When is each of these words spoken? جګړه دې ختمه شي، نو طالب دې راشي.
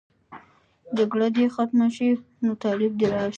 جګړه 0.97 1.27
دې 1.35 1.45
ختمه 1.55 1.87
شي، 1.95 2.09
نو 2.43 2.51
طالب 2.63 2.91
دې 2.99 3.07
راشي. 3.13 3.29